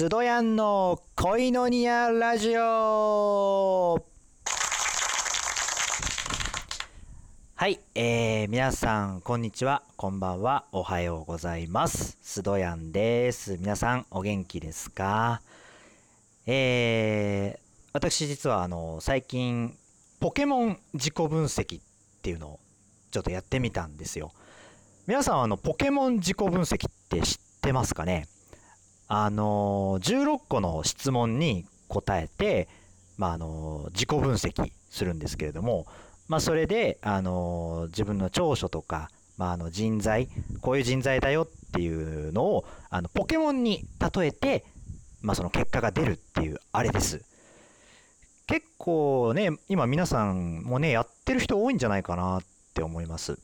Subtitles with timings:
[0.00, 4.02] スドヤンの恋のニアラジオ。
[7.54, 9.82] はい、えー、皆さんこんにちは。
[9.98, 10.64] こんばんは。
[10.72, 12.16] おはようございます。
[12.22, 13.58] スドヤンです。
[13.58, 15.42] 皆さんお元気ですか？
[16.46, 17.60] えー、
[17.92, 19.76] 私実はあの最近
[20.18, 21.84] ポケモン自己分析っ
[22.22, 22.60] ていうのを
[23.10, 24.32] ちょっとやってみたんですよ。
[25.06, 28.28] 皆さんあのポケモン自己分析って知ってますかね？
[29.12, 32.68] あの16個の質問に答えて、
[33.18, 35.86] まあ、あの自己分析するんですけれども、
[36.28, 40.28] まあ、それであの自分の長所とか、まあ、あの人材
[40.60, 43.84] こういう人材だよっていうのをあのポケモンに
[44.14, 44.64] 例えて、
[45.22, 47.24] まあ、その結果が出るっていうあれです。
[48.46, 52.42] 結構ね今皆さんもねやってる人多いんじゃないかなっ
[52.74, 53.40] て思います。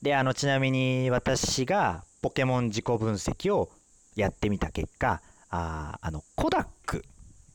[0.00, 3.70] であのちなみに私がポケモン自己分析を
[4.20, 5.20] やってみた結果、
[5.50, 7.04] ああの、コダック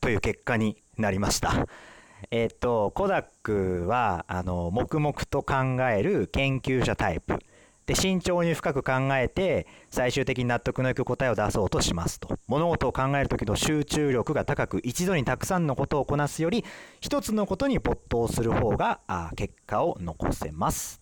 [0.00, 1.66] という結果になりました。
[2.30, 5.54] えっ、と、コダックは、あの、黙々と考
[5.90, 7.38] える研究者タイプ。
[7.86, 12.36] で、慎重に深く考えて、最終的に納得のいく答えを出そうとしますと。
[12.48, 16.64] 物事を考える時の集中力が高く、一度にたくさんのことをこなすより、
[17.00, 21.00] 一つのことに没頭する方が、あ結果を残せます。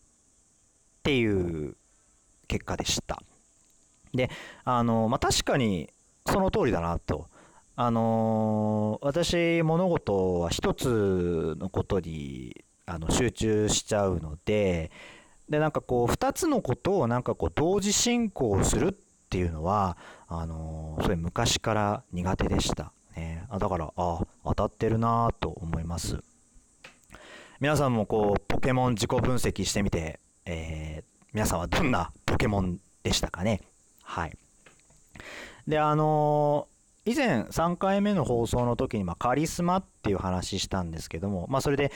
[0.99, 1.77] っていう
[2.49, 3.23] 結果でした。
[4.15, 4.31] で、
[4.65, 5.91] あの、まあ、確かに
[6.27, 7.29] その通りだなと。
[7.77, 14.93] あの私、物事は一つのことにあの集中しちゃうので、
[15.48, 18.93] で、なんかこう、二つのことをなんかこう、同時進行するっ
[19.29, 19.97] ていうのは、
[20.28, 22.93] あのそれ昔から苦手でした。
[23.17, 26.23] ね、あだから、あ当たってるなと思います。
[27.61, 33.62] 皆さんもこう、ポケモン自己分析してみて、えー、皆さんはどんなポケモンでしたかね？
[34.15, 34.37] はい。
[35.67, 41.91] で、あのー、以前3回目の放送の時に、まあ、カリスマっていう話したんですけども、まあ、それで、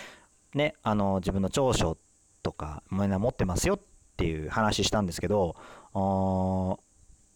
[0.52, 1.96] ね、あのー、自分の長所
[2.42, 3.80] とか、みんな持ってますよっ
[4.16, 5.54] ていう話したんですけど、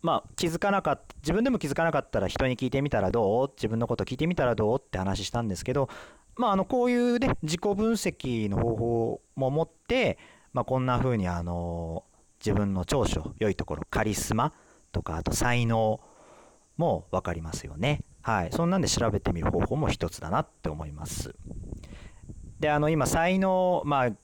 [0.02, 3.52] まあ、気づかなかった、自分でも気づかなかったら人に聞いてみたらどう？
[3.56, 4.80] 自分のこと聞いてみたらどう？
[4.80, 5.88] って話したんですけど、
[6.34, 10.18] まあ、あの、こういうね、自己分析の方法も持って、
[10.52, 12.02] まあ、こんな風に、あの
[12.44, 14.52] 自分の長所、良いところ、カリスマ
[14.92, 16.00] とか、あと才能
[16.76, 18.02] も分かりますよね。
[18.22, 18.52] はい。
[18.52, 21.34] そんなんで調べてみる方法も一つだなって思います。
[22.60, 24.18] で、あの、今、才能、まあ、って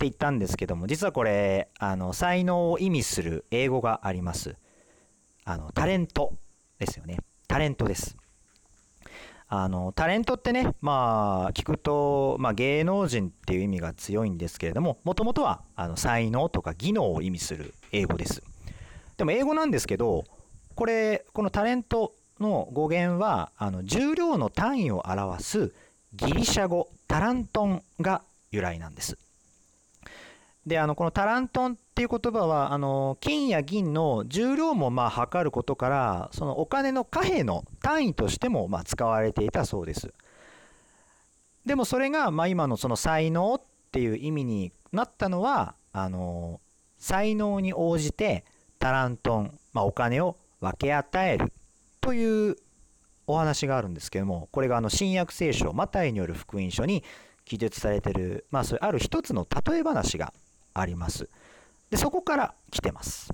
[0.00, 4.54] 言ったんですけども、実はこれ、あの、才能を意味する英語があります。
[5.44, 6.34] あの、タレント
[6.78, 7.18] ですよね。
[7.48, 8.16] タレントです。
[9.54, 18.42] あのタレントってね、まあ、聞くと、まあ、芸能人っていう意味が強いんですけれども、もともとはあの才能とか技能を意味する英語です。
[19.16, 20.24] でも英語なんですけど、
[20.74, 25.72] これ、このタレントの語源は、あの重量の単位を表す
[26.14, 29.18] ギリシャ語タラントンが由来なんです。
[30.66, 40.12] で、あの、このタラントンっていう言葉は、あの、金や銀の重量もまあ測ることから、そのお金の貨幣の単位としてもまあ使われていたそうです。
[41.66, 46.60] でもそれが、まあ今のその才能っていう意味になったのは、あの、
[46.98, 48.44] 才能に応じて
[48.82, 51.52] タラントン、まあお金を分け与える
[52.00, 52.56] という
[53.28, 57.04] お話があるんですけども、これがあの新約聖書、マタイによる福音書に
[57.44, 60.34] 記述されてる、まあそれある一つの例え話が
[60.74, 61.28] あります。
[61.90, 63.32] で、そこから来てます。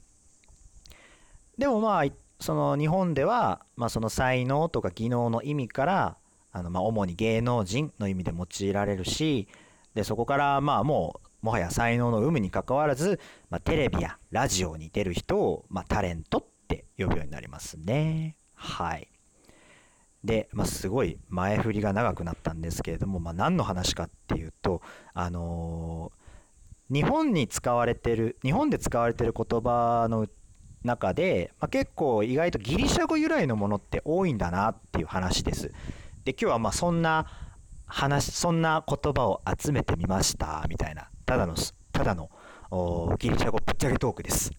[1.57, 2.05] でもまあ、
[2.39, 6.17] その日本では、まあ、その才能とか技能の意味から、
[6.53, 9.49] あのまあ主に芸能人の意味で用いられるし、
[9.95, 18.37] でそこからまあもうもはや才能の有無にかかわらず、まあ、テレビやラジオに出る人を、まあ、タレントって呼ぶようになりますね。
[18.55, 19.09] はい。
[20.25, 24.83] で、まあ、すごい前振りが長くなったんですけれども、まあ、何の話かっていうと、
[25.15, 26.13] あの
[26.91, 30.27] 日本に使われてる日本で使われてる言葉の
[30.83, 35.73] 中で、まあ、結構意外とギリシャ語由来のものって多いんだなっていう話です。
[36.25, 37.27] で今日はまあそんな
[37.87, 41.55] 話そんな言葉を集めてみましたみたいなただの
[41.93, 42.31] ただの
[43.19, 44.51] ギリシャ語ぶっちゃけトークです。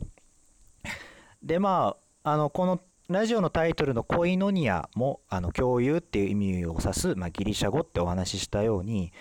[1.43, 2.79] でまああのこの
[3.09, 9.11] ラジオのタイトルのコイノニアもあの共有っていう意味を指す、まあ、ギリシャ語ってお話ししたように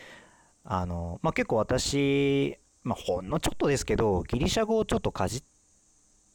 [0.62, 2.59] あの、まあ、結構私
[2.89, 5.43] まあ、ほんのちょっとですけど、ギリシャ語をちょっとかじっ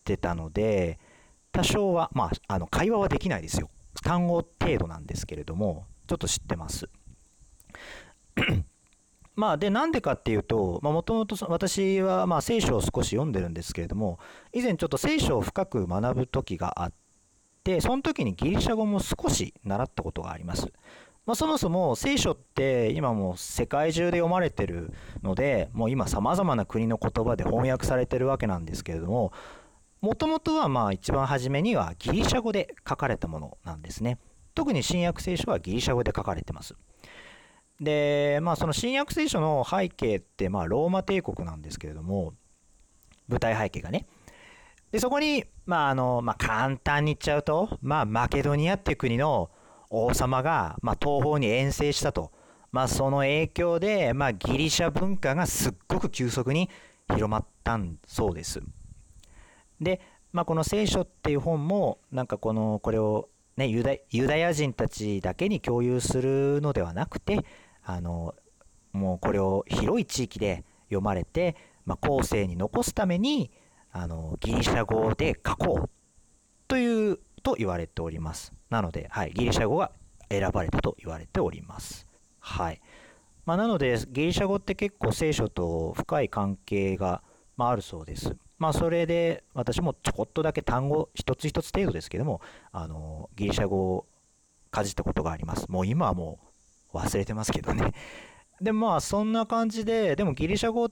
[0.03, 0.99] てたので、
[1.51, 3.71] 多少は、まあ、あの会話はできないですよ。
[4.03, 6.89] 単語程度なんですけれども、ちょっと知ってます。
[9.35, 14.19] まあ、で、なんでかっていうと、もともと私はまあ聖書を少し読んでるんですけれども、
[14.53, 16.93] 以前ちょっと聖書を深く学ぶ時があっ
[17.63, 20.71] てその時にギリシャ語も少し習ったことがあります。
[21.25, 24.91] まあ、そもそも聖書って今もう世界中で読まれてる
[25.21, 29.31] のでもう今さまざまな国の言葉で翻訳されてるわけなんですけれども
[30.01, 34.17] もともとはまあ一番初めにはギリシャ語で書かれたものなんですね
[34.53, 36.75] 特に新約聖書はギリシャ語で書かれてます
[37.83, 42.33] でまあその新約聖書の背景ってまあローマ帝国なんですけれども
[43.27, 44.07] 舞台背景がね
[44.91, 49.49] でそこにまああの、まあ、簡単に言っちゃうと、まあ、マケドニアっていう国の
[49.89, 52.31] 王様が、まあ、東方に遠征したと、
[52.71, 56.69] まあ、その影響で、まあ、ギリシャ文化がすっごく急速に
[57.09, 58.61] 広まったそうです。
[59.79, 60.01] で、
[60.31, 67.45] まあ、この聖書っていう本もなんかこのこれを、ね、ユダヤ人たちだけに共有するのではなくて
[67.83, 68.35] あの
[68.91, 73.51] もうこれを広い地域で読まれて、まあ、後世に残すために
[73.91, 75.89] あのギリシャ語で書こう
[76.67, 78.53] というと言われております。
[78.69, 79.91] なので、はい、ギリシャ語が
[80.29, 82.07] 選ばれたと言われております。
[82.39, 82.81] はい。
[83.45, 87.21] まあ、なので、ギリシャ語って結構聖書と深い関係が、
[87.57, 88.35] まあ、あるそうです。
[88.57, 92.41] まあ、それで私もちょこっとだけ単語一つ一つ程度ですけども、
[92.71, 94.07] あのギリシャ語を
[94.71, 95.67] かじったことがあります。
[95.69, 96.47] もう今はもう
[96.93, 97.93] 忘れてますけどね。
[98.61, 100.91] でまあそんな感じで、でもギリシャ語っ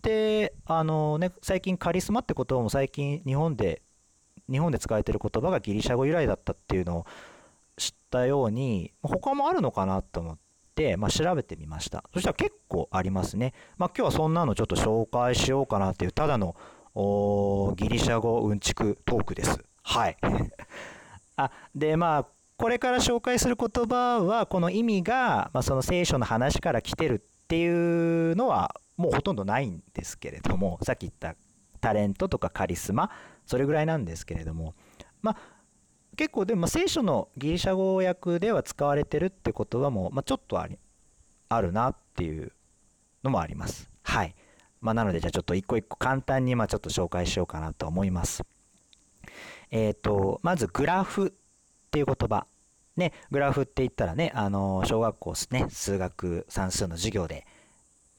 [0.00, 3.82] てあの、ね、最近カリスマって言葉も最近日本で
[4.50, 7.06] 日本で使われてる言葉がギリシャ語由来だったっていうのを
[7.76, 10.38] 知ったように他もあるのかなと思っ
[10.74, 12.04] て、まあ、調べてみました。
[12.12, 16.56] そしたら結構ありますね、まあ、今日はそんなのちょっと紹介しようかなっていうただの
[17.76, 19.64] ギリシャ語うんちくトークです。
[19.82, 20.16] はい。
[21.36, 22.26] あでまあ
[22.62, 31.34] これから紹介する言葉はこの意味が、まあ、その聖書の話から来てるっていうのはもうほとんどないんですけれどもさっき言った
[31.80, 33.10] タレントとかカリスマ
[33.46, 34.76] それぐらいなんですけれども
[35.22, 35.36] まあ
[36.16, 40.78] 結構でも聖書のギリシャ語訳では使われてるって言葉も、まあ、ちょっとあり
[41.48, 42.52] あるなっていう
[43.24, 43.90] のもあります。
[44.04, 44.36] はい。
[44.80, 48.44] まあ、なのでじゃあちょっと一個一個簡単にまあちょっと紹介しようかなと思います。
[49.72, 51.30] えっ、ー、とまずグラフっ
[51.90, 52.46] ていう言葉。
[52.96, 57.46] ね、グラフって言ったらね、あの小学校ね、数学算数の授業で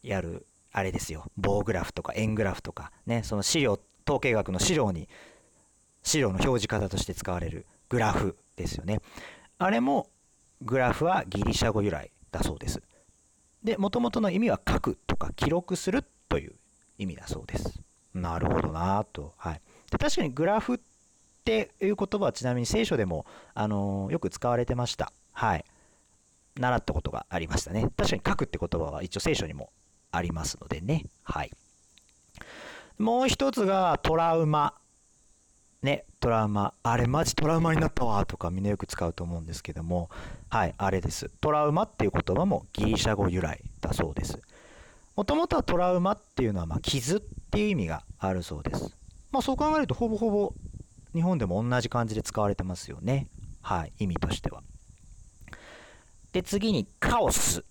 [0.01, 1.25] やるあれですよ。
[1.37, 5.07] 棒グラフとか円グラフとかねその資料統計学の資料に
[6.01, 8.99] 資料の表示方として使われるグラフですよね。
[9.59, 10.09] あれも
[10.61, 12.81] グラフはギリシャ語由来だそうです。
[13.63, 16.53] でもともとの意味は書くとか記録するという
[16.97, 17.79] 意味だそうです。
[18.13, 19.33] なるほどなと。
[19.37, 19.61] はい。
[19.91, 20.92] で確かにグラフって
[21.43, 25.65] っていう言葉はちなみに聖書でも、あの、よく使われてましたはい
[26.59, 29.71] 習ったことがありましたね確かに書くって言葉は一応聖書にも
[30.13, 31.05] ありますのでね。
[31.23, 31.51] はい。
[32.97, 34.75] もう一つがトラウマ。
[35.81, 36.73] ね、トラウマ。
[36.83, 40.09] あれマジトラウマになったわとかみんなよく使うと思うんですけども、
[40.49, 41.29] はい、あれです。
[41.41, 44.39] トラウマっていう言葉もギリシャ語由来だそうです。
[45.15, 48.95] もともとはトラウマっていうのはま傷っていう意味があるそうです。
[49.31, 50.53] まあそう考えるとほぼほぼ
[51.13, 53.27] 日本でも同じ感じで使われてますよね。
[53.61, 54.61] はい、意味としては。
[56.31, 57.63] で、次にカオス。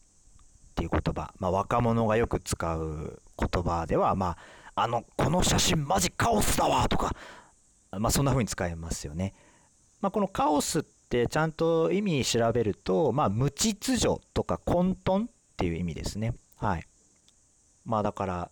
[0.73, 4.37] っていう言葉、まあ、若者がよく使う言葉では、ま
[4.75, 7.15] あ、あの、この写真マジカオスだわとか、
[7.91, 9.35] まあ、そんな風に使えますよね。
[10.01, 15.29] まあ、このカオスってちゃんと意味調べると、まあ、無秩序とか混沌っ
[15.59, 16.33] ていう意味ですね。
[16.57, 16.87] はい。
[17.85, 18.51] まあだから、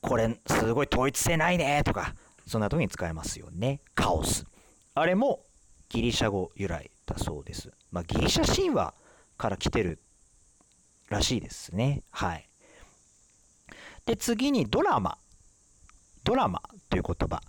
[0.00, 2.14] これすごい統一性ないねとか、
[2.50, 3.80] そんな時に使えますよね。
[3.94, 4.44] カオス。
[4.96, 5.44] あれも
[5.88, 7.70] ギリシャ語由来だそうです。
[7.92, 8.92] まあ、ギリシャ神話
[9.38, 10.00] から来てる
[11.10, 12.02] らしいですね。
[12.10, 12.48] はい。
[14.04, 15.16] で、次にドラマ。
[16.24, 17.40] ドラマという言葉。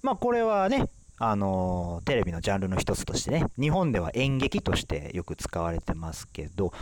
[0.00, 6.72] まあ、これはね、あのテレビのジャンルの一つとしてね、日本では演劇としてよく使われてますけど、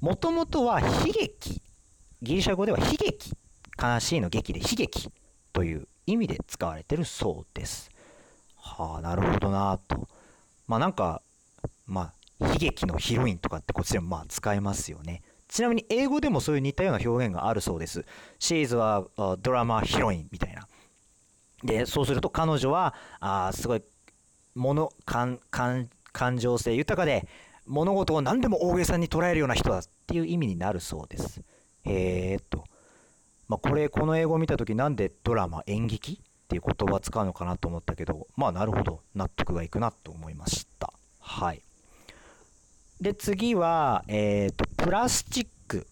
[0.00, 1.60] もともとは悲劇。
[2.22, 3.36] ギリシャ語では悲劇。
[3.78, 5.10] 悲しいの劇で悲劇
[5.52, 7.90] という意味で使われてるそうです。
[8.56, 10.08] はあ、なるほどなと。
[10.66, 11.22] まあなんか、
[11.86, 15.22] まあ、悲劇のヒロインとかってこっちでもまあ使えますよね。
[15.48, 18.04] ちなみに英語でもそういう似たような表現があるそうです。
[18.38, 19.06] シーズは
[19.40, 20.66] ドラマヒロインみたいな。
[21.64, 23.82] で、そうすると彼女は、あすごい、
[24.54, 27.26] 物感、感、感情性豊かで、
[27.66, 31.42] 物事を何でも大げさに捉えるような人だっていう意味になるそうです。
[31.84, 32.64] えーと。
[33.48, 36.16] まあ、これ、この英語を見たとき、なんでドラマ、演劇っ
[36.48, 40.92] ていう言葉を使うのかなと思ったけど、まあ、なるほど、納得がいくなと思いました。
[41.20, 41.62] はい。
[43.00, 45.86] で、次は、えっ、ー、と、プラスチック。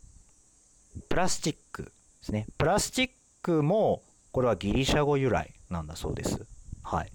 [1.09, 2.47] プラスチックですね。
[2.59, 3.11] プラスチッ
[3.43, 6.47] クも、これはギリシャ語由来なんだそうです。
[6.83, 7.11] はい。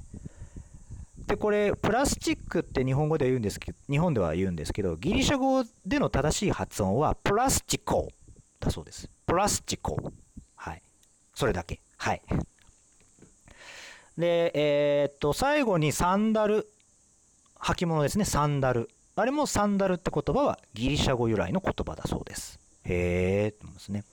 [1.31, 8.09] でこれプラスチックって日本語では言うんですけど日本では言うんですけどギリシャ語での正しい発音はプラスチコ
[8.59, 10.10] だそうですプラスチコ
[11.41, 11.79] それだけ。
[11.97, 12.21] はい。
[14.15, 16.67] でえー、っと最後にサンダル。
[17.59, 18.25] 履物ですね。
[18.25, 18.91] サンダル。
[19.15, 22.59] あれもサンダルって言葉はギリシャ語由来の言葉だそうです。
[22.83, 24.03] へえと思うんですね。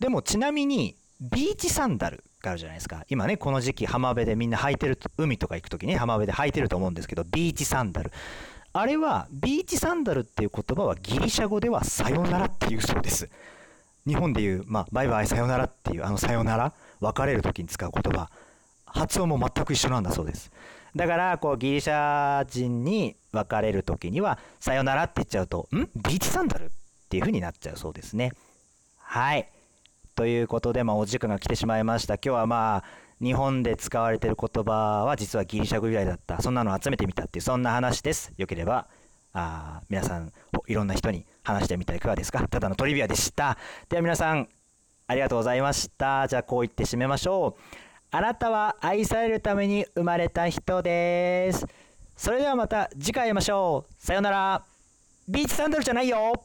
[0.00, 3.04] でもちなみにビーチサンダルがあるじゃないですか。
[3.08, 8.10] 今ねこの時期浜辺でみんな履いてる海とか行く時に浜辺で履いてると思うんですけどビーチサンダル。
[8.72, 13.30] あれはビーチサンダルっていう言葉はギリシャ語ではさよならっていうそうです。
[14.06, 18.30] 日本でいう、まあ、バイバイさよならっていうあのさよなら別れる時に使う言葉
[18.86, 20.50] 発音も全く一緒なんだそうです
[20.94, 25.88] だからこうギリシャ人に別れる時にはさよならって言っちゃうとん？
[25.96, 26.68] ビーチサンダルっ
[27.08, 28.32] ていう風になっちゃうそうですね
[28.98, 29.48] はい
[30.16, 32.14] ということで、まあ、お時間が来てしまいました。
[32.14, 32.84] 今日はまあ、
[33.22, 36.40] 日本で使われてる言葉は実はギリシャ語由来だった。
[36.40, 38.32] そんなのを集めてみたっていう、そんな話です。
[38.38, 38.86] よければ、
[39.38, 40.32] あ皆さん、
[40.66, 42.48] いろんな人に話してみてはいかがですか？
[42.48, 43.58] ただのトリビアでした。
[43.88, 44.48] では皆さん、
[45.06, 46.26] ありがとうございました。
[46.26, 47.62] じゃあこう言って締めましょう。
[48.10, 51.66] あなたは愛されるために生まれた人です。
[52.16, 53.94] それではまた次回会いましょう。
[53.98, 54.64] さようなら。
[55.28, 56.44] ビーチサンダルじゃないよ